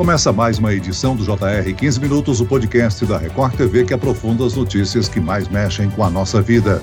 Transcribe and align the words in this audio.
Começa 0.00 0.32
mais 0.32 0.58
uma 0.58 0.72
edição 0.72 1.14
do 1.14 1.22
JR 1.22 1.74
15 1.76 2.00
Minutos, 2.00 2.40
o 2.40 2.46
podcast 2.46 3.04
da 3.04 3.18
Record 3.18 3.54
TV 3.54 3.84
que 3.84 3.92
aprofunda 3.92 4.46
as 4.46 4.54
notícias 4.54 5.10
que 5.10 5.20
mais 5.20 5.46
mexem 5.46 5.90
com 5.90 6.02
a 6.02 6.08
nossa 6.08 6.40
vida. 6.40 6.82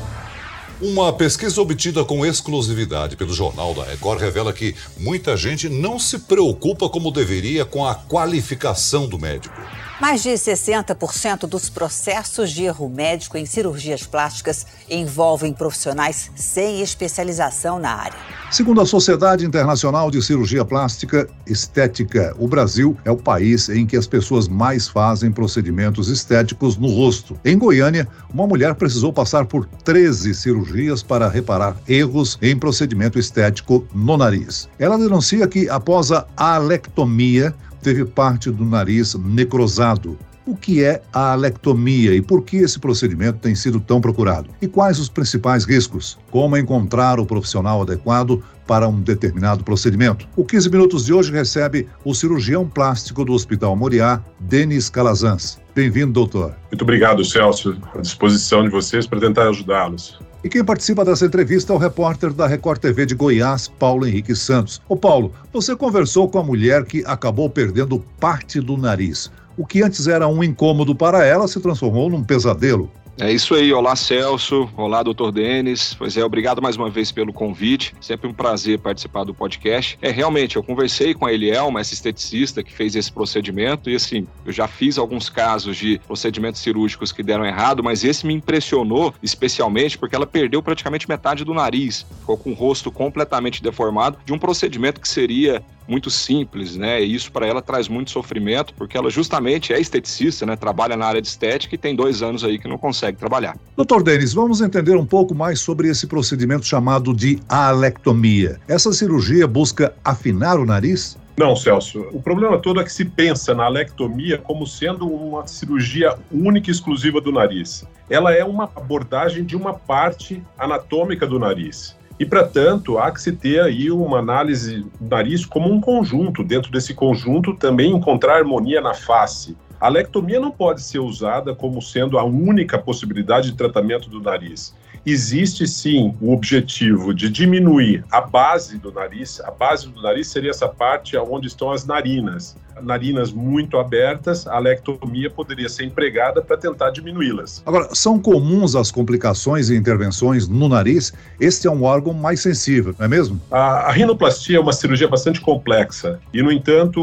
Uma 0.80 1.12
pesquisa 1.12 1.60
obtida 1.60 2.06
com 2.06 2.24
exclusividade 2.24 3.16
pelo 3.16 3.34
Jornal 3.34 3.74
da 3.74 3.84
Record 3.86 4.22
revela 4.22 4.54
que 4.54 4.76
muita 5.00 5.36
gente 5.36 5.68
não 5.68 5.98
se 5.98 6.20
preocupa 6.20 6.88
como 6.88 7.10
deveria 7.10 7.66
com 7.66 7.84
a 7.84 7.96
qualificação 7.96 9.10
do 9.10 9.18
médico. 9.18 9.56
Mais 10.00 10.22
de 10.22 10.30
60% 10.30 11.48
dos 11.48 11.72
processos 11.72 12.52
de 12.52 12.66
erro 12.66 12.88
médico 12.88 13.36
em 13.36 13.48
cirurgias 13.48 14.06
plásticas 14.06 14.68
envolvem 14.88 15.52
profissionais 15.52 16.30
sem 16.36 16.82
especialização 16.82 17.80
na 17.80 17.90
área. 17.90 18.20
Segundo 18.52 18.80
a 18.80 18.86
Sociedade 18.86 19.44
Internacional 19.44 20.12
de 20.12 20.22
Cirurgia 20.22 20.64
Plástica 20.64 21.28
Estética, 21.48 22.36
o 22.38 22.48
Brasil 22.48 22.96
é 23.04 23.10
o 23.10 23.18
país 23.18 23.70
em 23.70 23.88
que 23.88 23.98
as 23.98 24.06
pessoas 24.06 24.48
mais 24.48 24.88
fazem 24.88 25.32
procedimentos 25.32 26.10
estéticos 26.10 26.78
no 26.78 26.90
rosto. 26.90 27.38
Em 27.44 27.58
Goiânia, 27.58 28.08
uma 28.32 28.46
mulher 28.46 28.76
precisou 28.76 29.12
passar 29.12 29.48
por 29.48 29.66
13 29.84 30.36
cirurgias 30.36 31.02
para 31.02 31.28
reparar 31.28 31.76
erros 31.88 32.38
em 32.40 32.56
procedimento 32.56 33.18
estético 33.18 33.84
no 33.96 34.16
nariz. 34.16 34.70
Ela 34.78 34.98
denuncia 34.98 35.48
que, 35.48 35.68
após 35.68 36.12
a 36.12 36.28
alectomia, 36.38 37.54
teve 37.88 38.04
parte 38.04 38.52
do 38.52 38.66
nariz 38.66 39.16
necrosado. 39.16 40.20
O 40.46 40.58
que 40.58 40.84
é 40.84 41.02
a 41.14 41.32
alectomia 41.32 42.14
e 42.14 42.22
por 42.22 42.44
que 42.44 42.58
esse 42.58 42.78
procedimento 42.78 43.40
tem 43.40 43.56
sido 43.56 43.80
tão 43.80 44.02
procurado? 44.02 44.50
E 44.62 44.68
quais 44.68 45.00
os 45.00 45.08
principais 45.08 45.64
riscos? 45.64 46.20
Como 46.30 46.58
encontrar 46.58 47.18
o 47.18 47.26
profissional 47.26 47.82
adequado 47.82 48.44
para 48.66 48.90
um 48.90 49.00
determinado 49.00 49.64
procedimento? 49.64 50.28
O 50.36 50.44
15 50.44 50.70
Minutos 50.70 51.06
de 51.06 51.14
hoje 51.14 51.32
recebe 51.32 51.88
o 52.04 52.14
cirurgião 52.14 52.68
plástico 52.68 53.24
do 53.24 53.32
Hospital 53.32 53.74
Moriá, 53.74 54.22
Denis 54.38 54.90
Calazans. 54.90 55.58
Bem-vindo, 55.74 56.12
doutor. 56.12 56.56
Muito 56.70 56.82
obrigado, 56.82 57.24
Celso. 57.24 57.78
À 57.96 58.02
disposição 58.02 58.64
de 58.64 58.70
vocês 58.70 59.08
para 59.08 59.22
tentar 59.22 59.48
ajudá-los. 59.48 60.20
E 60.44 60.50
quem 60.50 60.64
participa 60.64 61.04
dessa 61.04 61.26
entrevista 61.26 61.74
é 61.74 61.76
o 61.76 61.80
repórter 61.80 62.32
da 62.32 62.46
Record 62.46 62.80
TV 62.80 63.08
de 63.08 63.16
Goiás, 63.16 63.68
Paulo 63.68 64.06
Henrique 64.06 64.36
Santos. 64.36 64.80
Ô 64.88 64.96
Paulo, 64.96 65.34
você 65.52 65.76
conversou 65.76 66.30
com 66.30 66.38
a 66.38 66.44
mulher 66.44 66.86
que 66.86 67.04
acabou 67.08 67.50
perdendo 67.50 68.00
parte 68.20 68.62
do 68.62 68.78
nariz. 68.78 69.32
O 69.58 69.66
que 69.66 69.82
antes 69.82 70.08
era 70.08 70.28
um 70.28 70.44
incômodo 70.44 70.94
para 70.94 71.26
ela 71.26 71.48
se 71.48 71.60
transformou 71.60 72.08
num 72.08 72.24
pesadelo. 72.24 72.92
É 73.20 73.32
isso 73.32 73.56
aí, 73.56 73.74
olá 73.74 73.96
Celso, 73.96 74.70
olá 74.78 75.02
doutor 75.02 75.32
Denis, 75.32 75.96
pois 75.96 76.16
é, 76.16 76.24
obrigado 76.24 76.62
mais 76.62 76.78
uma 76.78 76.88
vez 76.88 77.12
pelo 77.12 77.34
convite, 77.34 77.96
sempre 78.00 78.28
um 78.28 78.34
prazer 78.34 78.78
participar 78.78 79.24
do 79.24 79.34
podcast. 79.34 79.98
É, 80.04 80.12
realmente, 80.12 80.56
eu 80.56 80.62
conversei 80.62 81.16
com 81.16 81.26
a 81.26 81.34
Elielma, 81.34 81.80
essa 81.80 81.96
esteticista 81.96 82.62
que 82.62 82.72
fez 82.72 82.96
esse 82.96 83.12
procedimento, 83.12 83.90
e 83.90 83.96
assim, 83.96 84.28
eu 84.46 84.52
já 84.52 84.68
fiz 84.68 85.00
alguns 85.00 85.30
casos 85.30 85.78
de 85.78 86.00
procedimentos 86.06 86.62
cirúrgicos 86.62 87.12
que 87.12 87.24
deram 87.24 87.44
errado, 87.44 87.84
mas 87.84 88.04
esse 88.04 88.24
me 88.24 88.36
impressionou 88.36 89.12
especialmente 89.24 89.98
porque 89.98 90.16
ela 90.16 90.28
perdeu 90.28 90.62
praticamente 90.62 91.10
metade 91.10 91.44
do 91.44 91.56
nariz, 91.56 92.06
ficou 92.20 92.38
com 92.38 92.52
o 92.52 92.54
rosto 92.54 92.92
completamente 92.92 93.64
deformado 93.64 94.20
de 94.24 94.32
um 94.32 94.38
procedimento 94.38 95.02
que 95.02 95.10
seria 95.10 95.64
muito 95.88 96.10
simples, 96.10 96.76
né? 96.76 97.02
E 97.02 97.14
isso 97.14 97.32
para 97.32 97.48
ela 97.48 97.62
traz 97.62 97.88
muito 97.88 98.12
sofrimento, 98.12 98.74
porque 98.74 98.98
ela 98.98 99.10
justamente 99.10 99.74
é 99.74 99.80
esteticista, 99.80 100.46
né? 100.46 100.56
Trabalha 100.56 100.98
na 100.98 101.06
área 101.06 101.22
de 101.22 101.28
estética 101.28 101.76
e 101.76 101.78
tem 101.78 101.96
dois 101.96 102.22
anos 102.22 102.44
aí 102.44 102.60
que 102.60 102.68
não 102.68 102.78
consegue 102.78 103.18
trabalhar. 103.18 103.58
Doutor 103.76 104.04
Denis, 104.04 104.34
vamos 104.34 104.62
entender 104.62 104.96
um 104.96 105.06
pouco 105.06 105.34
mais 105.34 105.60
sobre 105.60 105.88
esse 105.88 106.08
procedimento 106.08 106.66
chamado 106.66 107.14
de 107.14 107.40
alectomia. 107.48 108.60
Essa 108.68 108.92
cirurgia 108.92 109.48
busca 109.48 109.94
afinar 110.04 110.60
o 110.60 110.66
nariz? 110.66 111.18
Não, 111.38 111.56
Celso. 111.56 112.08
O 112.12 112.20
problema 112.20 112.58
todo 112.58 112.82
é 112.82 112.84
que 112.84 112.92
se 112.92 113.06
pensa 113.06 113.54
na 113.54 113.66
alectomia 113.66 114.40
como 114.40 114.66
sendo 114.66 115.08
uma 115.08 115.46
cirurgia 115.46 116.18
única 116.32 116.70
e 116.70 116.74
exclusiva 116.74 117.22
do 117.22 117.32
nariz. 117.32 117.86
Ela 118.10 118.34
é 118.34 118.44
uma 118.44 118.64
abordagem 118.64 119.46
de 119.46 119.56
uma 119.56 119.74
parte 119.74 120.42
anatômica 120.58 121.28
do 121.28 121.38
nariz. 121.38 121.96
E, 122.20 122.26
para 122.26 122.44
tanto, 122.44 122.98
há 122.98 123.12
que 123.12 123.22
se 123.22 123.32
ter 123.32 123.62
aí 123.62 123.92
uma 123.92 124.18
análise 124.18 124.86
do 125.00 125.08
nariz 125.08 125.46
como 125.46 125.72
um 125.72 125.80
conjunto. 125.80 126.44
Dentro 126.44 126.72
desse 126.72 126.94
conjunto, 126.94 127.54
também 127.56 127.92
encontrar 127.92 128.38
harmonia 128.38 128.82
na 128.82 128.94
face. 128.94 129.56
A 129.80 129.88
lectomia 129.88 130.40
não 130.40 130.50
pode 130.50 130.82
ser 130.82 131.00
usada 131.00 131.54
como 131.54 131.82
sendo 131.82 132.18
a 132.18 132.24
única 132.24 132.80
possibilidade 132.80 133.52
de 133.52 133.58
tratamento 133.58 134.10
do 134.10 134.20
nariz. 134.20 134.76
Existe 135.10 135.66
sim 135.66 136.14
o 136.20 136.34
objetivo 136.34 137.14
de 137.14 137.30
diminuir 137.30 138.04
a 138.12 138.20
base 138.20 138.78
do 138.78 138.92
nariz. 138.92 139.40
A 139.40 139.52
base 139.52 139.88
do 139.88 140.02
nariz 140.02 140.28
seria 140.28 140.50
essa 140.50 140.68
parte 140.68 141.16
onde 141.16 141.48
estão 141.48 141.72
as 141.72 141.86
narinas 141.86 142.58
narinas 142.82 143.32
muito 143.32 143.78
abertas, 143.78 144.48
a 144.48 144.60
lectomia 144.60 145.30
poderia 145.30 145.70
ser 145.70 145.86
empregada 145.86 146.42
para 146.42 146.58
tentar 146.58 146.92
diminuí-las. 146.92 147.62
Agora, 147.66 147.94
são 147.94 148.20
comuns 148.20 148.76
as 148.76 148.92
complicações 148.92 149.70
e 149.70 149.76
intervenções 149.76 150.48
no 150.48 150.68
nariz? 150.68 151.14
Este 151.40 151.68
é 151.68 151.72
um 151.72 151.84
órgão 151.84 152.14
mais 152.14 152.42
sensível, 152.42 152.94
não 152.98 153.06
é 153.06 153.10
mesmo? 153.10 153.40
A, 153.52 153.88
a 153.88 153.92
rinoplastia 153.92 154.58
é 154.58 154.60
uma 154.60 154.74
cirurgia 154.74 155.08
bastante 155.08 155.42
complexa 155.42 156.20
e, 156.34 156.42
no 156.42 156.52
entanto, 156.52 157.02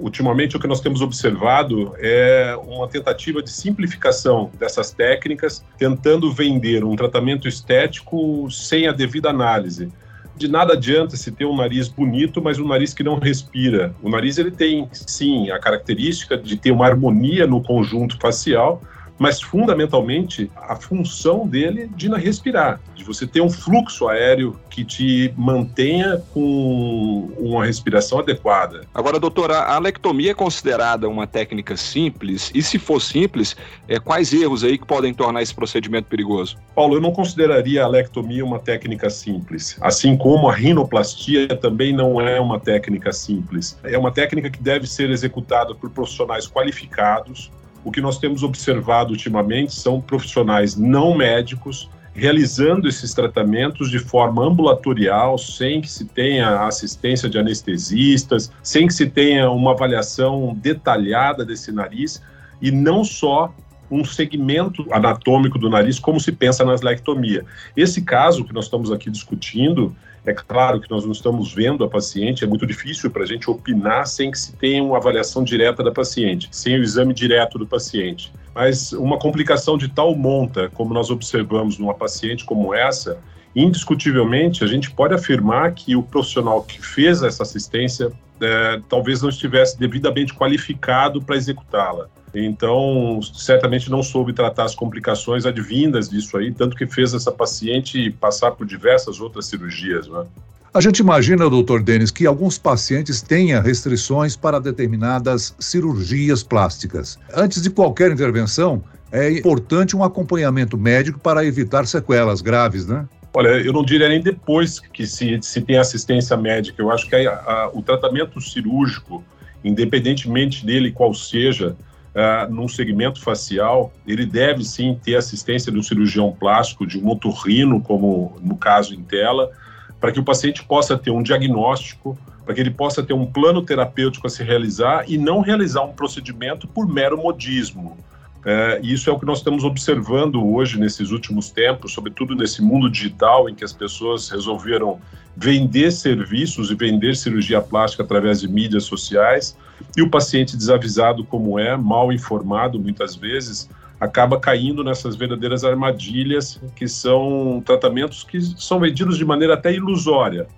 ultimamente 0.00 0.56
o 0.56 0.60
que 0.60 0.66
nós 0.66 0.80
temos 0.80 1.00
observado 1.00 1.94
é 1.98 2.56
uma 2.66 2.88
tentativa 2.88 3.42
de 3.42 3.50
simplificação 3.50 4.50
dessas 4.58 4.90
técnicas, 4.90 5.64
tentando 5.78 6.32
vender 6.32 6.84
um 6.84 6.96
tratamento 6.96 7.41
estético 7.48 8.50
sem 8.50 8.86
a 8.88 8.92
devida 8.92 9.30
análise 9.30 9.90
de 10.36 10.48
nada 10.48 10.72
adianta 10.72 11.16
se 11.16 11.30
ter 11.30 11.44
um 11.44 11.56
nariz 11.56 11.88
bonito, 11.88 12.42
mas 12.42 12.58
um 12.58 12.66
nariz 12.66 12.94
que 12.94 13.02
não 13.02 13.18
respira. 13.18 13.94
O 14.02 14.08
nariz 14.08 14.38
ele 14.38 14.50
tem 14.50 14.88
sim 14.92 15.50
a 15.50 15.58
característica 15.58 16.36
de 16.36 16.56
ter 16.56 16.72
uma 16.72 16.86
harmonia 16.86 17.46
no 17.46 17.62
conjunto 17.62 18.18
facial, 18.18 18.82
mas 19.18 19.40
fundamentalmente 19.40 20.50
a 20.56 20.76
função 20.76 21.46
dele 21.46 21.90
de 21.94 22.08
respirar, 22.08 22.80
de 22.94 23.04
você 23.04 23.26
ter 23.26 23.40
um 23.40 23.50
fluxo 23.50 24.08
aéreo 24.08 24.58
que 24.70 24.84
te 24.84 25.32
mantenha 25.36 26.22
com 26.32 27.30
uma 27.38 27.64
respiração 27.64 28.18
adequada. 28.18 28.82
Agora, 28.94 29.18
doutora, 29.18 29.60
a 29.60 29.78
lectomia 29.78 30.32
é 30.32 30.34
considerada 30.34 31.08
uma 31.08 31.26
técnica 31.26 31.76
simples? 31.76 32.50
E 32.54 32.62
se 32.62 32.78
for 32.78 33.00
simples, 33.00 33.56
é, 33.88 33.98
quais 33.98 34.32
erros 34.32 34.64
aí 34.64 34.78
que 34.78 34.86
podem 34.86 35.12
tornar 35.12 35.42
esse 35.42 35.54
procedimento 35.54 36.08
perigoso? 36.08 36.56
Paulo, 36.74 36.96
eu 36.96 37.00
não 37.00 37.12
consideraria 37.12 37.84
a 37.84 37.88
lectomia 37.88 38.44
uma 38.44 38.58
técnica 38.58 39.10
simples, 39.10 39.76
assim 39.80 40.16
como 40.16 40.48
a 40.48 40.54
rinoplastia 40.54 41.48
também 41.56 41.92
não 41.92 42.20
é 42.20 42.40
uma 42.40 42.58
técnica 42.58 43.12
simples. 43.12 43.78
É 43.82 43.98
uma 43.98 44.10
técnica 44.10 44.50
que 44.50 44.62
deve 44.62 44.86
ser 44.86 45.10
executada 45.10 45.74
por 45.74 45.90
profissionais 45.90 46.46
qualificados, 46.46 47.50
o 47.84 47.90
que 47.90 48.00
nós 48.00 48.18
temos 48.18 48.42
observado 48.42 49.10
ultimamente 49.10 49.74
são 49.74 50.00
profissionais 50.00 50.76
não 50.76 51.16
médicos 51.16 51.88
realizando 52.14 52.86
esses 52.86 53.14
tratamentos 53.14 53.90
de 53.90 53.98
forma 53.98 54.44
ambulatorial, 54.44 55.38
sem 55.38 55.80
que 55.80 55.90
se 55.90 56.04
tenha 56.04 56.66
assistência 56.66 57.28
de 57.28 57.38
anestesistas, 57.38 58.52
sem 58.62 58.86
que 58.86 58.92
se 58.92 59.06
tenha 59.06 59.50
uma 59.50 59.72
avaliação 59.72 60.54
detalhada 60.60 61.44
desse 61.44 61.72
nariz 61.72 62.22
e 62.60 62.70
não 62.70 63.02
só 63.02 63.52
um 63.90 64.04
segmento 64.04 64.86
anatômico 64.90 65.58
do 65.58 65.68
nariz, 65.68 65.98
como 65.98 66.18
se 66.18 66.32
pensa 66.32 66.64
na 66.64 66.74
lectomia. 66.74 67.44
Esse 67.76 68.02
caso 68.02 68.44
que 68.44 68.52
nós 68.52 68.64
estamos 68.64 68.90
aqui 68.90 69.10
discutindo, 69.10 69.94
é 70.24 70.32
claro 70.32 70.80
que 70.80 70.90
nós 70.90 71.04
não 71.04 71.12
estamos 71.12 71.52
vendo 71.52 71.82
a 71.82 71.88
paciente, 71.88 72.44
é 72.44 72.46
muito 72.46 72.64
difícil 72.64 73.10
para 73.10 73.24
a 73.24 73.26
gente 73.26 73.50
opinar 73.50 74.06
sem 74.06 74.30
que 74.30 74.38
se 74.38 74.52
tenha 74.54 74.82
uma 74.82 74.96
avaliação 74.96 75.42
direta 75.42 75.82
da 75.82 75.90
paciente, 75.90 76.48
sem 76.52 76.78
o 76.78 76.82
exame 76.82 77.12
direto 77.12 77.58
do 77.58 77.66
paciente. 77.66 78.32
Mas 78.54 78.92
uma 78.92 79.18
complicação 79.18 79.76
de 79.76 79.88
tal 79.88 80.14
monta, 80.14 80.70
como 80.70 80.94
nós 80.94 81.10
observamos 81.10 81.76
numa 81.76 81.94
paciente 81.94 82.44
como 82.44 82.72
essa, 82.72 83.18
indiscutivelmente 83.54 84.64
a 84.64 84.66
gente 84.66 84.90
pode 84.90 85.14
afirmar 85.14 85.72
que 85.72 85.94
o 85.94 86.02
profissional 86.02 86.62
que 86.62 86.80
fez 86.80 87.22
essa 87.22 87.42
assistência 87.42 88.10
é, 88.40 88.80
talvez 88.88 89.22
não 89.22 89.28
estivesse 89.28 89.78
devidamente 89.78 90.34
qualificado 90.34 91.22
para 91.22 91.36
executá-la. 91.36 92.08
Então, 92.34 93.20
certamente 93.22 93.90
não 93.90 94.02
soube 94.02 94.32
tratar 94.32 94.64
as 94.64 94.74
complicações 94.74 95.44
advindas 95.44 96.08
disso 96.08 96.36
aí, 96.38 96.52
tanto 96.52 96.74
que 96.74 96.86
fez 96.86 97.12
essa 97.12 97.30
paciente 97.30 98.10
passar 98.12 98.52
por 98.52 98.66
diversas 98.66 99.20
outras 99.20 99.46
cirurgias. 99.46 100.08
Né? 100.08 100.24
A 100.72 100.80
gente 100.80 101.00
imagina, 101.00 101.50
doutor 101.50 101.82
Denis, 101.82 102.10
que 102.10 102.26
alguns 102.26 102.56
pacientes 102.56 103.20
tenham 103.20 103.62
restrições 103.62 104.34
para 104.34 104.58
determinadas 104.58 105.54
cirurgias 105.58 106.42
plásticas. 106.42 107.18
Antes 107.34 107.60
de 107.60 107.68
qualquer 107.68 108.10
intervenção, 108.10 108.82
é 109.12 109.30
importante 109.30 109.94
um 109.94 110.02
acompanhamento 110.02 110.78
médico 110.78 111.20
para 111.20 111.44
evitar 111.44 111.86
sequelas 111.86 112.40
graves, 112.40 112.86
né? 112.86 113.06
Olha, 113.34 113.48
eu 113.48 113.72
não 113.72 113.82
diria 113.82 114.08
nem 114.08 114.20
depois 114.20 114.78
que 114.78 115.06
se, 115.06 115.38
se 115.40 115.62
tem 115.62 115.78
assistência 115.78 116.36
médica. 116.36 116.82
Eu 116.82 116.90
acho 116.90 117.08
que 117.08 117.16
a, 117.16 117.32
a, 117.32 117.70
o 117.72 117.82
tratamento 117.82 118.40
cirúrgico, 118.40 119.24
independentemente 119.64 120.66
dele 120.66 120.92
qual 120.92 121.14
seja, 121.14 121.74
uh, 122.14 122.52
num 122.52 122.68
segmento 122.68 123.22
facial, 123.22 123.90
ele 124.06 124.26
deve 124.26 124.64
sim 124.64 124.98
ter 125.02 125.16
assistência 125.16 125.72
do 125.72 125.82
cirurgião 125.82 126.30
plástico, 126.30 126.86
de 126.86 126.98
um 126.98 127.02
motorrino, 127.02 127.80
como 127.80 128.36
no 128.42 128.56
caso 128.56 128.94
em 128.94 129.02
tela, 129.02 129.50
para 129.98 130.12
que 130.12 130.20
o 130.20 130.24
paciente 130.24 130.62
possa 130.64 130.98
ter 130.98 131.10
um 131.10 131.22
diagnóstico, 131.22 132.18
para 132.44 132.54
que 132.54 132.60
ele 132.60 132.70
possa 132.70 133.02
ter 133.02 133.14
um 133.14 133.24
plano 133.24 133.62
terapêutico 133.62 134.26
a 134.26 134.30
se 134.30 134.42
realizar 134.42 135.04
e 135.08 135.16
não 135.16 135.40
realizar 135.40 135.82
um 135.84 135.92
procedimento 135.92 136.66
por 136.66 136.86
mero 136.86 137.16
modismo. 137.16 137.96
É, 138.44 138.80
isso 138.82 139.08
é 139.08 139.12
o 139.12 139.18
que 139.18 139.24
nós 139.24 139.38
estamos 139.38 139.62
observando 139.62 140.44
hoje, 140.44 140.78
nesses 140.78 141.10
últimos 141.10 141.50
tempos, 141.50 141.92
sobretudo 141.92 142.34
nesse 142.34 142.60
mundo 142.60 142.90
digital, 142.90 143.48
em 143.48 143.54
que 143.54 143.64
as 143.64 143.72
pessoas 143.72 144.28
resolveram 144.28 145.00
vender 145.36 145.92
serviços 145.92 146.70
e 146.70 146.74
vender 146.74 147.14
cirurgia 147.14 147.60
plástica 147.60 148.02
através 148.02 148.40
de 148.40 148.48
mídias 148.48 148.84
sociais, 148.84 149.56
e 149.96 150.02
o 150.02 150.10
paciente 150.10 150.56
desavisado 150.56 151.24
como 151.24 151.58
é, 151.58 151.76
mal 151.76 152.12
informado 152.12 152.80
muitas 152.80 153.14
vezes, 153.14 153.68
acaba 154.00 154.40
caindo 154.40 154.82
nessas 154.82 155.14
verdadeiras 155.14 155.62
armadilhas, 155.62 156.60
que 156.74 156.88
são 156.88 157.62
tratamentos 157.64 158.24
que 158.24 158.40
são 158.40 158.80
vendidos 158.80 159.16
de 159.16 159.24
maneira 159.24 159.54
até 159.54 159.72
ilusória. 159.72 160.48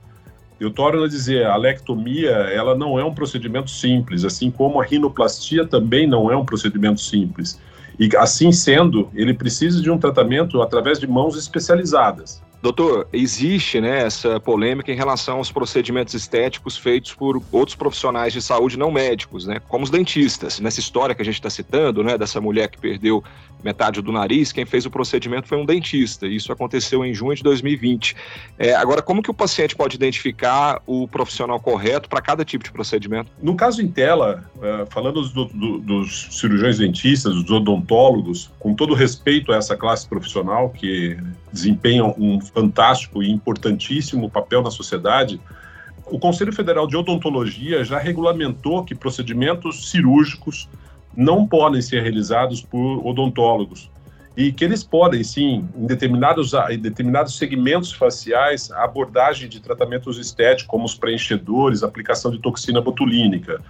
Eu 0.58 0.70
torno 0.70 1.04
a 1.04 1.08
dizer, 1.08 1.44
a 1.44 1.56
lectomia, 1.56 2.31
ela 2.31 2.75
não 2.75 2.98
é 2.98 3.04
um 3.04 3.12
procedimento 3.12 3.70
simples, 3.70 4.25
assim 4.25 4.50
como 4.50 4.81
a 4.81 4.84
rinoplastia 4.84 5.66
também 5.66 6.06
não 6.06 6.31
é 6.31 6.36
um 6.36 6.44
procedimento 6.44 7.00
simples. 7.02 7.60
E 7.99 8.08
assim 8.17 8.50
sendo, 8.52 9.08
ele 9.14 9.35
precisa 9.35 9.81
de 9.81 9.91
um 9.91 9.99
tratamento 9.99 10.61
através 10.61 10.99
de 10.99 11.06
mãos 11.06 11.37
especializadas. 11.37 12.43
Doutor, 12.64 13.06
existe 13.12 13.78
né, 13.78 14.06
essa 14.06 14.40
polêmica 14.40 14.90
em 14.90 14.94
relação 14.94 15.37
aos 15.37 15.52
procedimentos 15.52 16.14
estéticos 16.14 16.78
feitos 16.78 17.12
por 17.12 17.43
outros 17.52 17.76
profissionais 17.76 18.32
de 18.32 18.40
saúde 18.40 18.78
não 18.78 18.90
médicos, 18.90 19.44
né, 19.44 19.61
como 19.69 19.84
os 19.84 19.90
dentistas. 19.90 20.61
Nessa 20.61 20.81
história 20.81 21.14
que 21.14 21.20
a 21.20 21.25
gente 21.26 21.34
está 21.34 21.50
citando, 21.50 22.02
né, 22.02 22.16
dessa 22.16 22.40
mulher 22.40 22.70
que 22.70 22.78
perdeu 22.78 23.22
metade 23.62 24.00
do 24.00 24.11
nariz, 24.11 24.50
quem 24.50 24.64
fez 24.64 24.87
o 24.87 24.90
procedimento 24.90 25.46
foi 25.46 25.58
um 25.58 25.66
dentista. 25.66 26.26
Isso 26.26 26.50
aconteceu 26.50 27.05
em 27.05 27.12
junho 27.12 27.37
de 27.37 27.43
2020. 27.43 28.16
É, 28.58 28.75
agora, 28.75 29.02
como 29.02 29.22
que 29.22 29.31
o 29.31 29.34
paciente 29.34 29.76
pode 29.76 29.96
identificar 29.96 30.81
o 30.87 31.06
profissional 31.06 31.60
correto 31.60 32.08
para 32.08 32.22
cada 32.22 32.46
tipo 32.46 32.64
de 32.64 32.72
procedimento? 32.72 33.31
No 33.43 33.55
caso 33.56 33.82
em 33.82 33.88
tela, 33.88 34.50
é, 34.62 34.87
falando 34.88 35.20
do, 35.28 35.44
do, 35.44 35.78
dos 35.81 36.28
cirurgiões 36.31 36.78
dentistas, 36.78 37.34
dos 37.34 37.50
odontólogos, 37.50 38.50
com 38.58 38.75
todo 38.75 38.94
respeito 38.94 39.52
a 39.52 39.56
essa 39.56 39.76
classe 39.76 40.08
profissional 40.08 40.70
que 40.70 41.19
desempenham 41.55 42.12
um 42.19 42.41
fantástico 42.41 43.23
e 43.23 43.31
importantíssimo 43.31 44.29
papel 44.29 44.61
na 44.61 44.71
sociedade, 44.71 45.41
o 46.06 46.19
Conselho 46.19 46.53
Federal 46.53 46.87
de 46.87 46.97
Odontologia 46.97 47.85
já 47.85 47.99
regulamentou 47.99 48.85
que 48.85 48.95
procedimentos 48.95 49.91
cirúrgicos 49.91 50.69
não 51.17 51.47
podem 51.47 51.81
ser 51.81 52.03
realizados 52.03 52.61
por 52.61 53.06
odontólogos 53.06 53.89
e 54.37 54.53
que 54.53 54.65
eles 54.65 54.83
podem, 54.83 55.23
sim, 55.23 55.69
em 55.77 55.87
determinados, 55.87 56.53
em 56.69 56.79
determinados 56.79 57.39
segmentos 57.39 57.93
faciais, 57.93 58.71
a 58.73 58.83
abordagem 58.83 59.49
de 59.49 59.61
tratamentos 59.61 60.19
estéticos, 60.19 60.67
como 60.67 60.85
os 60.85 60.97
preenchedores, 60.97 61.85
aplicação 61.85 62.33
de 62.33 62.41
toxina 62.41 62.81
botulínica. 62.81 63.61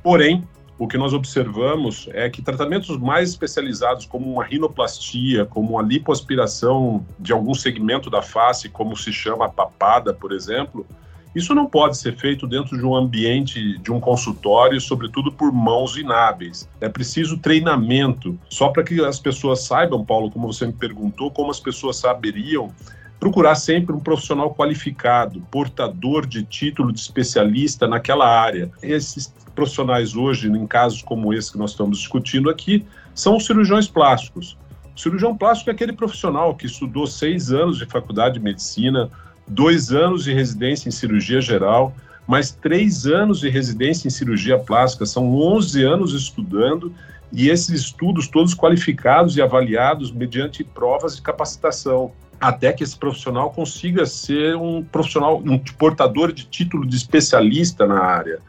Porém, 0.00 0.44
o 0.78 0.88
que 0.88 0.98
nós 0.98 1.12
observamos 1.12 2.08
é 2.12 2.28
que 2.28 2.42
tratamentos 2.42 2.96
mais 2.96 3.30
especializados, 3.30 4.06
como 4.06 4.32
uma 4.32 4.44
rinoplastia, 4.44 5.44
como 5.46 5.74
uma 5.74 5.82
lipoaspiração 5.82 7.06
de 7.18 7.32
algum 7.32 7.54
segmento 7.54 8.10
da 8.10 8.22
face, 8.22 8.68
como 8.68 8.96
se 8.96 9.12
chama 9.12 9.48
papada, 9.48 10.12
por 10.12 10.32
exemplo, 10.32 10.86
isso 11.34 11.54
não 11.54 11.66
pode 11.66 11.96
ser 11.96 12.14
feito 12.16 12.46
dentro 12.46 12.76
de 12.76 12.84
um 12.84 12.94
ambiente 12.94 13.78
de 13.78 13.90
um 13.90 13.98
consultório, 13.98 14.78
sobretudo 14.80 15.32
por 15.32 15.50
mãos 15.50 15.96
inábeis. 15.96 16.68
É 16.80 16.88
preciso 16.88 17.38
treinamento, 17.38 18.38
só 18.50 18.68
para 18.68 18.82
que 18.82 19.02
as 19.02 19.18
pessoas 19.18 19.60
saibam, 19.60 20.04
Paulo, 20.04 20.30
como 20.30 20.52
você 20.52 20.66
me 20.66 20.74
perguntou, 20.74 21.30
como 21.30 21.50
as 21.50 21.58
pessoas 21.58 21.96
saberiam 21.96 22.70
procurar 23.18 23.54
sempre 23.54 23.94
um 23.94 24.00
profissional 24.00 24.52
qualificado, 24.52 25.40
portador 25.50 26.26
de 26.26 26.42
título 26.42 26.92
de 26.92 26.98
especialista 26.98 27.86
naquela 27.86 28.28
área. 28.28 28.70
Esses 28.82 29.32
profissionais 29.52 30.14
hoje, 30.14 30.48
em 30.48 30.66
casos 30.66 31.02
como 31.02 31.32
esse 31.32 31.52
que 31.52 31.58
nós 31.58 31.70
estamos 31.70 31.98
discutindo 31.98 32.50
aqui, 32.50 32.84
são 33.14 33.36
os 33.36 33.46
cirurgiões 33.46 33.88
plásticos. 33.88 34.56
O 34.94 35.00
cirurgião 35.00 35.36
plástico 35.36 35.70
é 35.70 35.72
aquele 35.72 35.92
profissional 35.92 36.54
que 36.54 36.66
estudou 36.66 37.06
seis 37.06 37.50
anos 37.50 37.78
de 37.78 37.86
faculdade 37.86 38.34
de 38.34 38.40
medicina, 38.40 39.10
dois 39.46 39.92
anos 39.92 40.24
de 40.24 40.32
residência 40.32 40.88
em 40.88 40.92
cirurgia 40.92 41.40
geral, 41.40 41.94
mais 42.26 42.50
três 42.50 43.06
anos 43.06 43.40
de 43.40 43.48
residência 43.48 44.06
em 44.06 44.10
cirurgia 44.10 44.58
plástica, 44.58 45.04
são 45.06 45.34
11 45.34 45.82
anos 45.82 46.14
estudando 46.14 46.92
e 47.32 47.48
esses 47.48 47.70
estudos 47.70 48.28
todos 48.28 48.54
qualificados 48.54 49.36
e 49.36 49.42
avaliados 49.42 50.12
mediante 50.12 50.62
provas 50.62 51.16
de 51.16 51.22
capacitação, 51.22 52.12
até 52.40 52.72
que 52.72 52.84
esse 52.84 52.96
profissional 52.96 53.50
consiga 53.50 54.04
ser 54.04 54.56
um 54.56 54.82
profissional, 54.82 55.42
um 55.44 55.58
portador 55.58 56.32
de 56.32 56.44
título 56.44 56.86
de 56.86 56.96
especialista 56.96 57.86
na 57.86 58.00
área. 58.00 58.40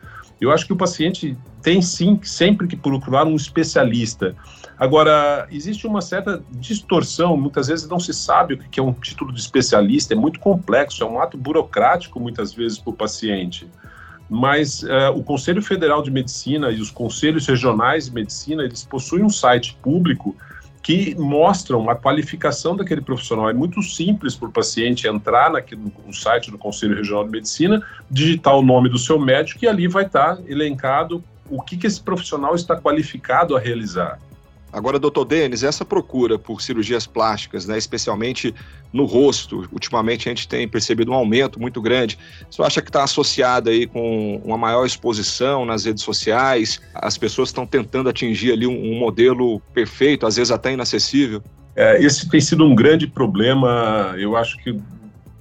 Eu 0.44 0.52
acho 0.52 0.66
que 0.66 0.74
o 0.74 0.76
paciente 0.76 1.38
tem 1.62 1.82
sim 1.82 2.20
sempre 2.22 2.68
que 2.68 2.76
procurar 2.76 3.26
um 3.26 3.36
especialista. 3.36 4.36
Agora, 4.78 5.48
existe 5.50 5.88
uma 5.88 6.02
certa 6.02 6.44
distorção, 6.52 7.38
muitas 7.38 7.68
vezes 7.68 7.88
não 7.88 8.00
se 8.00 8.14
sabe 8.14 8.56
o 8.56 8.58
que 8.58 8.80
é 8.80 8.84
um 8.84 8.92
título 8.92 9.32
de 9.32 9.40
especialista, 9.40 10.14
é 10.14 10.18
muito 10.18 10.40
complexo, 10.40 11.04
é 11.04 11.06
um 11.06 11.22
ato 11.22 11.38
burocrático 11.38 12.20
muitas 12.20 12.54
vezes 12.54 12.78
para 12.78 12.90
o 12.90 12.94
paciente. 12.94 13.70
Mas 14.30 14.84
uh, 14.84 15.12
o 15.16 15.24
Conselho 15.24 15.62
Federal 15.62 16.02
de 16.02 16.12
Medicina 16.12 16.72
e 16.72 16.82
os 16.82 16.92
conselhos 16.92 17.48
regionais 17.48 18.06
de 18.06 18.14
medicina, 18.14 18.64
eles 18.64 18.84
possuem 18.84 19.24
um 19.24 19.30
site 19.30 19.78
público 19.82 20.36
que 20.84 21.16
mostram 21.16 21.90
a 21.90 21.96
qualificação 21.96 22.76
daquele 22.76 23.02
profissional. 23.02 23.50
É 23.50 23.54
muito 23.54 23.82
simples 23.82 24.36
para 24.36 24.50
o 24.50 24.52
paciente 24.52 25.08
entrar 25.08 25.50
naquele, 25.50 25.82
no 26.06 26.14
site 26.14 26.52
do 26.52 26.58
Conselho 26.58 26.98
Regional 26.98 27.24
de 27.24 27.32
Medicina, 27.32 27.82
digitar 28.12 28.54
o 28.56 28.62
nome 28.62 28.90
do 28.90 28.98
seu 28.98 29.18
médico 29.18 29.64
e 29.64 29.68
ali 29.68 29.88
vai 29.88 30.06
estar 30.06 30.38
elencado 30.46 31.24
o 31.50 31.62
que, 31.62 31.78
que 31.78 31.88
esse 31.88 32.02
profissional 32.02 32.54
está 32.54 32.76
qualificado 32.76 33.56
a 33.56 33.60
realizar. 33.60 34.20
Agora, 34.74 34.98
doutor 34.98 35.24
Denis, 35.24 35.62
essa 35.62 35.86
procura 35.86 36.40
por 36.40 36.60
cirurgias 36.60 37.06
plásticas, 37.06 37.68
né, 37.68 37.78
especialmente 37.78 38.54
no 38.92 39.06
rosto, 39.06 39.70
ultimamente 39.72 40.28
a 40.28 40.32
gente 40.32 40.48
tem 40.48 40.68
percebido 40.68 41.12
um 41.12 41.14
aumento 41.14 41.62
muito 41.62 41.80
grande. 41.80 42.18
Você 42.50 42.62
acha 42.64 42.82
que 42.82 42.90
está 42.90 43.04
associada 43.04 43.70
aí 43.70 43.86
com 43.86 44.42
uma 44.44 44.58
maior 44.58 44.84
exposição 44.84 45.64
nas 45.64 45.86
redes 45.86 46.04
sociais? 46.04 46.82
As 46.96 47.20
pessoas 47.20 47.50
estão 47.50 47.68
tentando 47.68 48.10
atingir 48.10 48.52
ali 48.52 48.66
um, 48.66 48.94
um 48.94 48.98
modelo 48.98 49.60
perfeito, 49.76 50.26
às 50.26 50.38
vezes 50.38 50.50
até 50.50 50.74
inacessível? 50.74 51.44
É, 51.76 52.04
esse 52.04 52.28
tem 52.28 52.42
sido 52.42 52.66
um 52.66 52.74
grande 52.74 53.06
problema, 53.06 54.16
eu 54.18 54.36
acho 54.36 54.58
que 54.58 54.76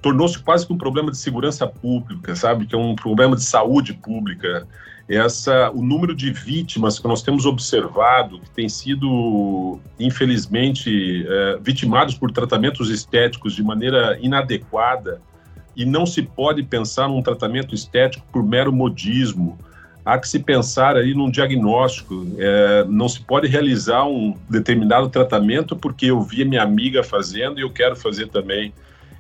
tornou-se 0.03 0.39
quase 0.41 0.67
que 0.67 0.73
um 0.75 0.79
problema 0.79 1.11
de 1.11 1.17
segurança 1.17 1.67
pública, 1.67 2.37
sabe? 2.37 2.67
Que 2.67 2.75
é 2.75 2.79
um 2.79 2.95
problema 2.95 3.35
de 3.35 3.45
saúde 3.45 3.95
pública 3.95 4.67
essa 5.09 5.71
o 5.71 5.83
número 5.83 6.15
de 6.15 6.33
vítimas 6.33 6.99
que 6.99 7.07
nós 7.09 7.23
temos 7.23 7.45
observado 7.45 8.39
que 8.41 8.51
tem 8.51 8.69
sido 8.69 9.81
infelizmente 9.99 11.27
é, 11.29 11.59
vitimados 11.61 12.15
por 12.15 12.31
tratamentos 12.31 12.89
estéticos 12.89 13.55
de 13.55 13.63
maneira 13.63 14.19
inadequada 14.21 15.21
e 15.77 15.85
não 15.85 16.07
se 16.07 16.23
pode 16.23 16.63
pensar 16.63 17.09
num 17.09 17.23
tratamento 17.23 17.75
estético 17.75 18.27
por 18.31 18.43
mero 18.43 18.73
modismo. 18.73 19.59
Há 20.05 20.19
que 20.19 20.29
se 20.29 20.39
pensar 20.39 20.97
aí 20.97 21.15
num 21.15 21.31
diagnóstico. 21.31 22.27
É, 22.37 22.85
não 22.89 23.09
se 23.09 23.21
pode 23.21 23.47
realizar 23.47 24.05
um 24.05 24.37
determinado 24.51 25.09
tratamento 25.09 25.77
porque 25.77 26.07
eu 26.07 26.21
vi 26.21 26.45
minha 26.45 26.63
amiga 26.63 27.03
fazendo 27.03 27.59
e 27.59 27.63
eu 27.63 27.71
quero 27.71 27.97
fazer 27.97 28.29
também. 28.29 28.73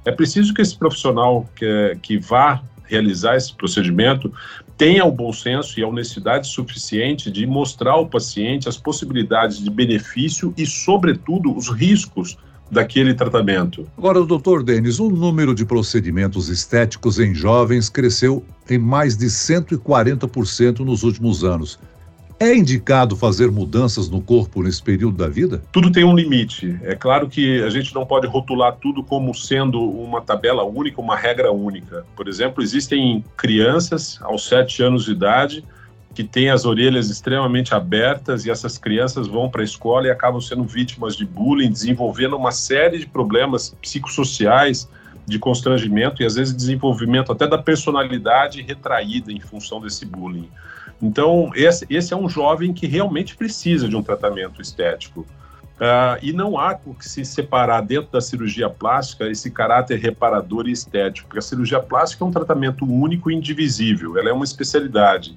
É 0.04 0.10
preciso 0.10 0.52
que 0.52 0.60
esse 0.60 0.76
profissional 0.76 1.48
que, 1.54 1.96
que 2.02 2.18
vá 2.18 2.60
realizar 2.92 3.36
esse 3.36 3.54
procedimento 3.54 4.30
tenha 4.76 5.04
o 5.04 5.10
bom 5.10 5.32
senso 5.32 5.80
e 5.80 5.82
a 5.82 5.88
honestidade 5.88 6.46
suficiente 6.46 7.30
de 7.30 7.46
mostrar 7.46 7.92
ao 7.92 8.06
paciente 8.06 8.68
as 8.68 8.76
possibilidades 8.76 9.58
de 9.58 9.70
benefício 9.70 10.52
e, 10.56 10.66
sobretudo, 10.66 11.56
os 11.56 11.68
riscos 11.68 12.36
daquele 12.70 13.14
tratamento. 13.14 13.86
Agora, 13.98 14.24
doutor 14.24 14.62
Denis, 14.62 14.98
o 14.98 15.10
número 15.10 15.54
de 15.54 15.64
procedimentos 15.64 16.48
estéticos 16.48 17.18
em 17.18 17.34
jovens 17.34 17.88
cresceu 17.88 18.42
em 18.68 18.78
mais 18.78 19.16
de 19.16 19.26
140% 19.26 20.80
nos 20.80 21.02
últimos 21.02 21.44
anos. 21.44 21.78
É 22.42 22.52
indicado 22.56 23.14
fazer 23.14 23.52
mudanças 23.52 24.10
no 24.10 24.20
corpo 24.20 24.64
nesse 24.64 24.82
período 24.82 25.16
da 25.16 25.28
vida? 25.28 25.62
Tudo 25.70 25.92
tem 25.92 26.02
um 26.02 26.12
limite. 26.12 26.76
É 26.82 26.92
claro 26.92 27.28
que 27.28 27.62
a 27.62 27.70
gente 27.70 27.94
não 27.94 28.04
pode 28.04 28.26
rotular 28.26 28.72
tudo 28.82 29.04
como 29.04 29.32
sendo 29.32 29.80
uma 29.80 30.20
tabela 30.20 30.64
única, 30.64 31.00
uma 31.00 31.14
regra 31.14 31.52
única. 31.52 32.04
Por 32.16 32.26
exemplo, 32.26 32.60
existem 32.60 33.24
crianças 33.36 34.18
aos 34.22 34.44
7 34.48 34.82
anos 34.82 35.04
de 35.04 35.12
idade 35.12 35.64
que 36.16 36.24
têm 36.24 36.50
as 36.50 36.64
orelhas 36.64 37.10
extremamente 37.10 37.76
abertas 37.76 38.44
e 38.44 38.50
essas 38.50 38.76
crianças 38.76 39.28
vão 39.28 39.48
para 39.48 39.60
a 39.60 39.64
escola 39.64 40.08
e 40.08 40.10
acabam 40.10 40.40
sendo 40.40 40.64
vítimas 40.64 41.14
de 41.14 41.24
bullying, 41.24 41.70
desenvolvendo 41.70 42.34
uma 42.34 42.50
série 42.50 42.98
de 42.98 43.06
problemas 43.06 43.72
psicossociais, 43.80 44.88
de 45.24 45.38
constrangimento 45.38 46.20
e 46.20 46.26
às 46.26 46.34
vezes 46.34 46.52
desenvolvimento 46.52 47.30
até 47.30 47.46
da 47.46 47.56
personalidade 47.56 48.62
retraída 48.62 49.30
em 49.30 49.38
função 49.38 49.80
desse 49.80 50.04
bullying. 50.04 50.48
Então, 51.02 51.50
esse, 51.56 51.84
esse 51.90 52.14
é 52.14 52.16
um 52.16 52.28
jovem 52.28 52.72
que 52.72 52.86
realmente 52.86 53.34
precisa 53.36 53.88
de 53.88 53.96
um 53.96 54.02
tratamento 54.02 54.62
estético. 54.62 55.26
Uh, 55.72 56.14
e 56.22 56.32
não 56.32 56.56
há 56.56 56.76
que 56.76 56.94
se 57.00 57.24
separar 57.24 57.80
dentro 57.80 58.12
da 58.12 58.20
cirurgia 58.20 58.70
plástica 58.70 59.28
esse 59.28 59.50
caráter 59.50 59.98
reparador 59.98 60.68
e 60.68 60.70
estético, 60.70 61.26
porque 61.26 61.40
a 61.40 61.42
cirurgia 61.42 61.80
plástica 61.80 62.24
é 62.24 62.28
um 62.28 62.30
tratamento 62.30 62.84
único 62.84 63.30
e 63.30 63.34
indivisível, 63.34 64.16
ela 64.16 64.28
é 64.28 64.32
uma 64.32 64.44
especialidade. 64.44 65.36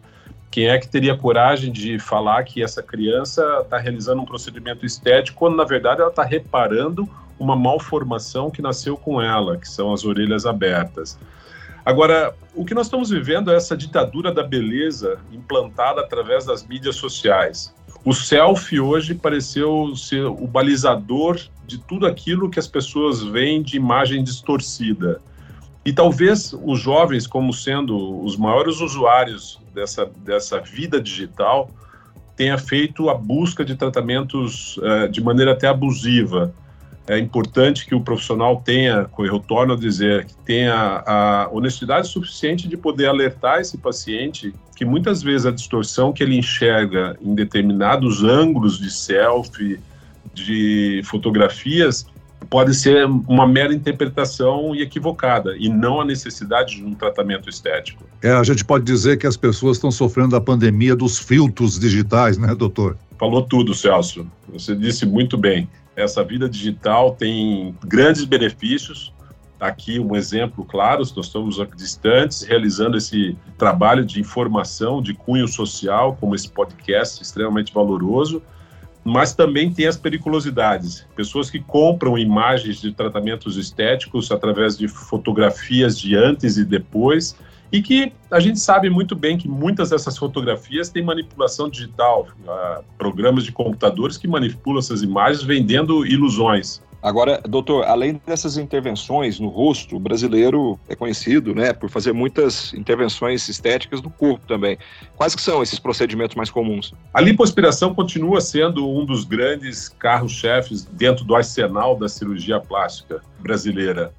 Quem 0.51 0.67
é 0.67 0.77
que 0.77 0.87
teria 0.87 1.17
coragem 1.17 1.71
de 1.71 1.97
falar 1.97 2.43
que 2.43 2.61
essa 2.61 2.83
criança 2.83 3.61
está 3.63 3.79
realizando 3.79 4.21
um 4.21 4.25
procedimento 4.25 4.85
estético 4.85 5.39
quando, 5.39 5.55
na 5.55 5.63
verdade, 5.63 6.01
ela 6.01 6.11
está 6.11 6.23
reparando 6.23 7.09
uma 7.39 7.55
malformação 7.55 8.51
que 8.51 8.61
nasceu 8.61 8.95
com 8.95 9.19
ela, 9.19 9.57
que 9.57 9.67
são 9.67 9.91
as 9.91 10.05
orelhas 10.05 10.45
abertas? 10.45 11.17
Agora, 11.85 12.35
o 12.55 12.65
que 12.65 12.73
nós 12.73 12.87
estamos 12.87 13.11
vivendo 13.11 13.51
é 13.51 13.55
essa 13.55 13.77
ditadura 13.77 14.33
da 14.33 14.41
beleza 14.41 15.19
implantada 15.31 16.01
através 16.01 16.43
das 16.43 16.65
mídias 16.65 16.95
sociais. 16.95 17.75
O 18.03 18.11
selfie 18.11 18.79
hoje 18.79 19.13
pareceu 19.13 19.95
ser 19.95 20.25
o 20.25 20.47
balizador 20.47 21.39
de 21.67 21.77
tudo 21.77 22.07
aquilo 22.07 22.49
que 22.49 22.57
as 22.57 22.67
pessoas 22.67 23.23
veem 23.23 23.61
de 23.61 23.77
imagem 23.77 24.23
distorcida. 24.23 25.21
E 25.85 25.93
talvez 25.93 26.53
os 26.63 26.79
jovens, 26.79 27.27
como 27.27 27.53
sendo 27.53 28.23
os 28.23 28.35
maiores 28.35 28.81
usuários 28.81 29.61
dessa, 29.71 30.07
dessa 30.23 30.59
vida 30.59 30.99
digital, 30.99 31.69
tenha 32.35 32.57
feito 32.57 33.09
a 33.09 33.13
busca 33.13 33.63
de 33.63 33.75
tratamentos 33.75 34.77
uh, 34.77 35.07
de 35.07 35.21
maneira 35.21 35.51
até 35.51 35.67
abusiva 35.67 36.51
é 37.07 37.19
importante 37.19 37.85
que 37.85 37.93
o 37.93 38.01
profissional 38.01 38.61
tenha, 38.63 39.07
eu 39.19 39.39
torno 39.39 39.73
a 39.73 39.77
dizer, 39.77 40.25
que 40.25 40.35
tenha 40.37 41.03
a 41.05 41.49
honestidade 41.51 42.07
suficiente 42.07 42.67
de 42.67 42.75
poder 42.75 43.07
alertar 43.07 43.59
esse 43.59 43.77
paciente 43.77 44.53
que 44.75 44.83
muitas 44.83 45.21
vezes 45.21 45.45
a 45.45 45.51
distorção 45.51 46.11
que 46.11 46.23
ele 46.23 46.35
enxerga 46.35 47.15
em 47.21 47.35
determinados 47.35 48.23
ângulos 48.23 48.79
de 48.79 48.91
selfie, 48.91 49.79
de 50.33 51.01
fotografias, 51.05 52.05
pode 52.49 52.73
ser 52.73 53.05
uma 53.05 53.47
mera 53.47 53.73
interpretação 53.73 54.75
e 54.75 54.81
equivocada, 54.81 55.55
e 55.57 55.69
não 55.69 56.01
a 56.01 56.05
necessidade 56.05 56.77
de 56.77 56.83
um 56.83 56.93
tratamento 56.93 57.49
estético. 57.49 58.03
É, 58.21 58.31
a 58.31 58.43
gente 58.43 58.65
pode 58.65 58.83
dizer 58.83 59.17
que 59.17 59.27
as 59.27 59.37
pessoas 59.37 59.77
estão 59.77 59.91
sofrendo 59.91 60.29
da 60.29 60.41
pandemia 60.41 60.95
dos 60.95 61.17
filtros 61.17 61.79
digitais, 61.79 62.37
né, 62.37 62.53
doutor? 62.53 62.97
Falou 63.17 63.43
tudo, 63.43 63.73
Celso. 63.73 64.27
Você 64.51 64.75
disse 64.75 65.05
muito 65.05 65.37
bem 65.37 65.69
essa 65.95 66.23
vida 66.23 66.49
digital 66.49 67.15
tem 67.15 67.75
grandes 67.83 68.25
benefícios. 68.25 69.13
Aqui 69.59 69.99
um 69.99 70.15
exemplo 70.15 70.65
claro, 70.65 70.99
nós 71.15 71.25
estamos 71.27 71.55
distantes 71.77 72.43
realizando 72.43 72.97
esse 72.97 73.37
trabalho 73.57 74.03
de 74.03 74.19
informação 74.19 75.01
de 75.01 75.13
cunho 75.13 75.47
social, 75.47 76.17
como 76.19 76.35
esse 76.35 76.49
podcast 76.49 77.23
extremamente 77.23 77.73
valoroso, 77.73 78.41
mas 79.03 79.33
também 79.33 79.71
tem 79.71 79.87
as 79.87 79.95
periculosidades. 79.95 81.07
Pessoas 81.15 81.49
que 81.49 81.59
compram 81.59 82.17
imagens 82.17 82.81
de 82.81 82.91
tratamentos 82.91 83.55
estéticos 83.55 84.31
através 84.31 84.77
de 84.77 84.87
fotografias 84.87 85.97
de 85.97 86.15
antes 86.15 86.57
e 86.57 86.65
depois 86.65 87.35
e 87.71 87.81
que 87.81 88.13
a 88.31 88.39
gente 88.39 88.59
sabe 88.59 88.89
muito 88.89 89.15
bem 89.15 89.37
que 89.37 89.47
muitas 89.47 89.89
dessas 89.89 90.17
fotografias 90.17 90.89
têm 90.89 91.03
manipulação 91.03 91.69
digital, 91.69 92.27
uh, 92.41 92.83
programas 92.97 93.43
de 93.43 93.51
computadores 93.51 94.17
que 94.17 94.27
manipulam 94.27 94.79
essas 94.79 95.01
imagens 95.01 95.43
vendendo 95.43 96.05
ilusões. 96.05 96.81
Agora, 97.05 97.39
doutor, 97.47 97.85
além 97.85 98.19
dessas 98.25 98.57
intervenções 98.57 99.39
no 99.39 99.47
rosto, 99.47 99.95
o 99.95 99.99
brasileiro 99.99 100.79
é 100.89 100.95
conhecido, 100.95 101.53
né, 101.53 101.71
por 101.71 101.87
fazer 101.87 102.13
muitas 102.13 102.73
intervenções 102.73 103.47
estéticas 103.47 104.01
no 104.01 104.09
corpo 104.09 104.43
também. 104.47 104.75
Quais 105.15 105.35
que 105.35 105.41
são 105.41 105.61
esses 105.61 105.77
procedimentos 105.77 106.35
mais 106.35 106.49
comuns? 106.49 106.95
A 107.13 107.21
lipoaspiração 107.21 107.93
continua 107.93 108.41
sendo 108.41 108.89
um 108.89 109.05
dos 109.05 109.23
grandes 109.23 109.87
carros-chefes 109.87 110.83
dentro 110.83 111.23
do 111.23 111.35
arsenal 111.35 111.95
da 111.95 112.09
cirurgia 112.09 112.59
plástica 112.59 113.21
brasileira 113.39 114.11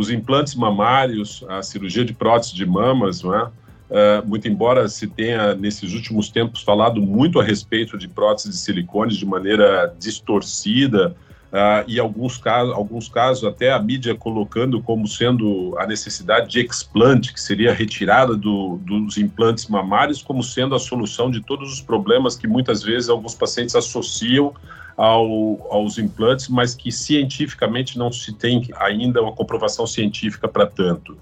os 0.00 0.10
implantes 0.10 0.54
mamários, 0.54 1.44
a 1.48 1.62
cirurgia 1.62 2.04
de 2.04 2.12
prótese 2.12 2.54
de 2.54 2.64
mamas, 2.64 3.22
não 3.22 3.34
é? 3.34 3.44
Uh, 3.88 4.26
muito 4.26 4.46
embora 4.46 4.86
se 4.86 5.06
tenha, 5.06 5.54
nesses 5.54 5.94
últimos 5.94 6.28
tempos, 6.28 6.62
falado 6.62 7.00
muito 7.00 7.40
a 7.40 7.42
respeito 7.42 7.96
de 7.96 8.06
próteses 8.06 8.52
de 8.52 8.58
silicone 8.58 9.16
de 9.16 9.24
maneira 9.24 9.94
distorcida, 9.98 11.16
uh, 11.48 11.84
e 11.86 11.98
alguns 11.98 12.36
casos, 12.36 12.74
alguns 12.74 13.08
casos 13.08 13.44
até 13.44 13.72
a 13.72 13.78
mídia 13.78 14.14
colocando 14.14 14.82
como 14.82 15.08
sendo 15.08 15.74
a 15.78 15.86
necessidade 15.86 16.50
de 16.50 16.60
explante, 16.60 17.32
que 17.32 17.40
seria 17.40 17.70
a 17.70 17.74
retirada 17.74 18.36
do, 18.36 18.78
dos 18.84 19.16
implantes 19.16 19.66
mamários, 19.68 20.22
como 20.22 20.42
sendo 20.42 20.74
a 20.74 20.78
solução 20.78 21.30
de 21.30 21.40
todos 21.40 21.72
os 21.72 21.80
problemas 21.80 22.36
que 22.36 22.46
muitas 22.46 22.82
vezes 22.82 23.08
alguns 23.08 23.34
pacientes 23.34 23.74
associam 23.74 24.52
ao, 24.98 25.64
aos 25.70 25.96
implantes, 25.96 26.48
mas 26.48 26.74
que 26.74 26.90
cientificamente 26.90 27.96
não 27.96 28.10
se 28.10 28.32
tem 28.32 28.68
ainda 28.76 29.22
uma 29.22 29.32
comprovação 29.32 29.86
científica 29.86 30.48
para 30.48 30.66
tanto. 30.66 31.16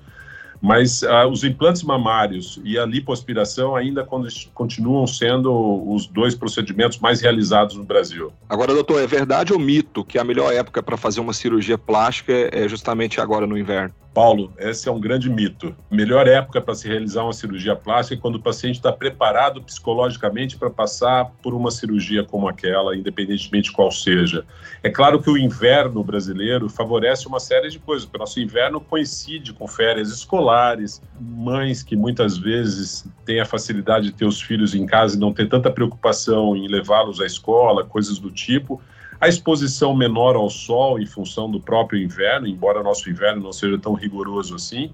Mas 0.62 1.02
uh, 1.02 1.28
os 1.30 1.45
implantes 1.45 1.83
mamários 1.83 2.59
e 2.64 2.78
a 2.78 2.87
lipoaspiração 2.87 3.76
ainda 3.76 4.09
continuam 4.54 5.06
sendo 5.06 5.52
os 5.92 6.06
dois 6.06 6.35
procedimentos 6.35 6.99
mais 6.99 7.21
realizados 7.21 7.76
no 7.76 7.85
Brasil. 7.85 8.33
Agora, 8.49 8.73
doutor, 8.73 9.02
é 9.02 9.06
verdade 9.06 9.52
ou 9.52 9.59
mito 9.59 10.02
que 10.02 10.18
a 10.18 10.25
melhor 10.25 10.50
época 10.54 10.83
para 10.83 10.97
fazer 10.97 11.21
uma 11.21 11.35
cirurgia 11.35 11.76
plástica 11.76 12.33
é 12.50 12.66
justamente 12.66 13.21
agora 13.21 13.47
no 13.47 13.59
inverno? 13.59 13.95
Paulo, 14.17 14.51
esse 14.57 14.89
é 14.89 14.91
um 14.91 14.99
grande 14.99 15.29
mito. 15.29 15.77
Melhor 15.91 16.27
época 16.27 16.59
para 16.59 16.75
se 16.75 16.89
realizar 16.89 17.23
uma 17.23 17.35
cirurgia 17.35 17.77
plástica 17.77 18.19
é 18.19 18.19
quando 18.19 18.37
o 18.37 18.43
paciente 18.43 18.77
está 18.77 18.91
preparado 18.91 19.61
psicologicamente 19.61 20.57
para 20.57 20.71
passar 20.71 21.27
por 21.43 21.53
uma 21.53 21.71
cirurgia 21.71 22.25
como 22.25 22.49
aquela, 22.49 22.97
independentemente 22.97 23.71
qual 23.71 23.91
seja. 23.91 24.43
É 24.83 24.89
claro 24.89 25.21
que 25.21 25.29
o 25.29 25.37
inverno 25.37 26.03
brasileiro 26.03 26.67
favorece 26.71 27.29
uma 27.29 27.39
série 27.39 27.69
de 27.69 27.79
coisas, 27.79 28.09
o 28.11 28.19
nosso 28.19 28.41
inverno 28.41 28.81
coincide 28.81 29.53
com 29.53 29.69
férias 29.69 30.11
escolares, 30.11 31.03
mães 31.21 31.83
que 31.83 31.95
muitas 31.95 32.39
vezes 32.39 33.07
têm 33.27 33.41
a 33.41 33.45
facilidade 33.45 34.07
de 34.07 34.13
ter 34.15 34.25
os 34.25 34.41
filhos 34.41 34.75
em 34.75 34.87
casa 34.87 35.15
e 35.15 35.21
não 35.21 35.31
ter 35.31 35.47
tanta 35.47 35.71
preocupação 35.71 36.57
em 36.57 36.67
levá-los 36.69 37.21
à 37.21 37.27
escola, 37.27 37.85
coisas 37.85 38.19
do 38.19 38.31
tipo 38.31 38.81
a 39.21 39.29
exposição 39.29 39.97
menor 39.97 40.37
ao 40.37 40.51
sol 40.51 40.99
em 40.99 41.07
função 41.07 41.51
do 41.51 41.61
próprio 41.61 42.03
inverno, 42.03 42.47
embora 42.47 42.83
nosso 42.83 43.09
inverno 43.09 43.43
não 43.43 43.53
seja 43.53 43.79
tão 43.79 43.95
rigoroso 43.95 44.55
assim, 44.55 44.91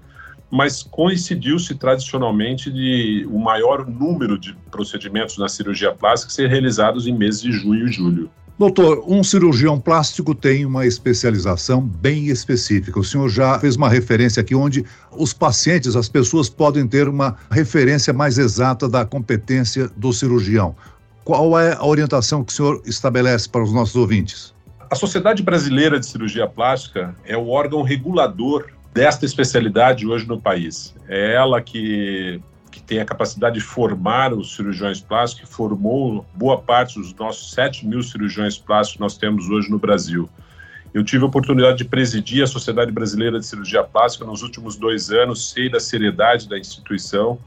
mas 0.49 0.83
coincidiu-se 0.83 1.73
tradicionalmente 1.75 2.71
de 2.71 3.27
o 3.31 3.39
maior 3.39 3.87
número 3.87 4.37
de 4.37 4.53
procedimentos 4.69 5.37
na 5.37 5.49
cirurgia 5.49 5.91
plástica 5.91 6.31
ser 6.31 6.47
realizados 6.47 7.07
em 7.07 7.17
meses 7.17 7.41
de 7.41 7.51
junho 7.51 7.87
e 7.87 7.91
julho. 7.91 8.29
Doutor, 8.57 9.03
um 9.07 9.23
cirurgião 9.23 9.79
plástico 9.79 10.35
tem 10.35 10.63
uma 10.63 10.85
especialização 10.85 11.81
bem 11.81 12.27
específica. 12.27 12.99
O 12.99 13.03
senhor 13.03 13.27
já 13.27 13.57
fez 13.57 13.75
uma 13.75 13.89
referência 13.89 14.41
aqui 14.41 14.53
onde 14.53 14.85
os 15.17 15.33
pacientes, 15.33 15.95
as 15.95 16.07
pessoas 16.07 16.49
podem 16.49 16.87
ter 16.87 17.07
uma 17.07 17.35
referência 17.49 18.13
mais 18.13 18.37
exata 18.37 18.87
da 18.87 19.03
competência 19.03 19.89
do 19.97 20.13
cirurgião. 20.13 20.75
Qual 21.23 21.57
é 21.57 21.73
a 21.73 21.85
orientação 21.85 22.43
que 22.43 22.51
o 22.51 22.55
senhor 22.55 22.81
estabelece 22.85 23.47
para 23.47 23.63
os 23.63 23.71
nossos 23.71 23.95
ouvintes? 23.95 24.53
A 24.89 24.95
Sociedade 24.95 25.41
Brasileira 25.41 25.99
de 25.99 26.05
Cirurgia 26.05 26.47
Plástica 26.47 27.15
é 27.25 27.37
o 27.37 27.47
órgão 27.47 27.81
regulador 27.81 28.67
desta 28.93 29.25
especialidade 29.25 30.05
hoje 30.05 30.27
no 30.27 30.39
país. 30.39 30.93
É 31.07 31.33
ela 31.33 31.61
que, 31.61 32.41
que 32.69 32.83
tem 32.83 32.99
a 32.99 33.05
capacidade 33.05 33.55
de 33.55 33.61
formar 33.61 34.33
os 34.33 34.53
cirurgiões 34.55 34.99
plásticos, 34.99 35.49
que 35.49 35.55
formou 35.55 36.25
boa 36.35 36.59
parte 36.59 36.99
dos 36.99 37.13
nossos 37.15 37.51
7 37.53 37.87
mil 37.87 38.03
cirurgiões 38.03 38.57
plásticos 38.57 38.97
que 38.97 39.01
nós 39.01 39.17
temos 39.17 39.49
hoje 39.49 39.71
no 39.71 39.79
Brasil. 39.79 40.29
Eu 40.93 41.03
tive 41.03 41.23
a 41.23 41.27
oportunidade 41.27 41.77
de 41.77 41.85
presidir 41.85 42.43
a 42.43 42.47
Sociedade 42.47 42.91
Brasileira 42.91 43.39
de 43.39 43.45
Cirurgia 43.47 43.83
Plástica 43.83 44.25
nos 44.25 44.43
últimos 44.43 44.75
dois 44.75 45.09
anos, 45.09 45.51
sei 45.51 45.69
da 45.69 45.79
seriedade 45.79 46.47
da 46.47 46.59
instituição 46.59 47.39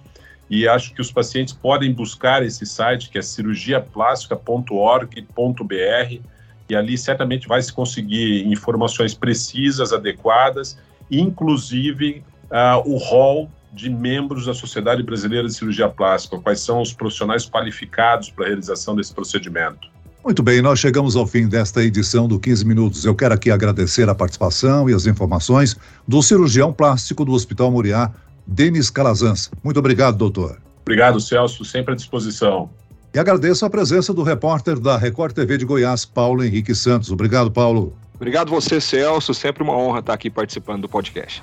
e 0.48 0.68
acho 0.68 0.94
que 0.94 1.00
os 1.00 1.10
pacientes 1.10 1.52
podem 1.52 1.92
buscar 1.92 2.44
esse 2.44 2.64
site 2.64 3.10
que 3.10 3.18
é 3.18 3.22
cirurgiaplástica.org.br 3.22 6.20
e 6.68 6.74
ali 6.74 6.98
certamente 6.98 7.46
vai 7.46 7.62
se 7.62 7.72
conseguir 7.72 8.46
informações 8.46 9.14
precisas, 9.14 9.92
adequadas, 9.92 10.76
inclusive 11.10 12.22
uh, 12.50 12.88
o 12.88 12.96
rol 12.96 13.50
de 13.72 13.90
membros 13.90 14.46
da 14.46 14.54
Sociedade 14.54 15.02
Brasileira 15.02 15.46
de 15.46 15.54
Cirurgia 15.54 15.88
Plástica, 15.88 16.38
quais 16.38 16.60
são 16.60 16.80
os 16.80 16.92
profissionais 16.92 17.48
qualificados 17.48 18.30
para 18.30 18.44
a 18.44 18.48
realização 18.48 18.96
desse 18.96 19.12
procedimento. 19.12 19.94
Muito 20.24 20.42
bem, 20.42 20.60
nós 20.60 20.80
chegamos 20.80 21.14
ao 21.14 21.24
fim 21.24 21.46
desta 21.46 21.84
edição 21.84 22.26
do 22.26 22.40
15 22.40 22.64
Minutos. 22.64 23.04
Eu 23.04 23.14
quero 23.14 23.32
aqui 23.32 23.48
agradecer 23.48 24.08
a 24.08 24.14
participação 24.14 24.90
e 24.90 24.94
as 24.94 25.06
informações 25.06 25.76
do 26.08 26.20
cirurgião 26.20 26.72
plástico 26.72 27.24
do 27.24 27.30
Hospital 27.30 27.70
Moriá, 27.70 28.10
Denis 28.46 28.90
Calazans. 28.90 29.50
Muito 29.62 29.78
obrigado, 29.78 30.16
doutor. 30.16 30.60
Obrigado, 30.82 31.20
Celso, 31.20 31.64
sempre 31.64 31.92
à 31.92 31.96
disposição. 31.96 32.70
E 33.12 33.18
agradeço 33.18 33.64
a 33.64 33.70
presença 33.70 34.12
do 34.12 34.22
repórter 34.22 34.78
da 34.78 34.96
Record 34.96 35.34
TV 35.34 35.56
de 35.56 35.64
Goiás, 35.64 36.04
Paulo 36.04 36.44
Henrique 36.44 36.74
Santos. 36.74 37.10
Obrigado, 37.10 37.50
Paulo. 37.50 37.96
Obrigado 38.14 38.50
você, 38.50 38.80
Celso. 38.80 39.34
Sempre 39.34 39.62
uma 39.62 39.76
honra 39.76 40.00
estar 40.00 40.12
aqui 40.12 40.30
participando 40.30 40.82
do 40.82 40.88
podcast. 40.88 41.42